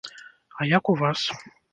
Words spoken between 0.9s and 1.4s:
у вас?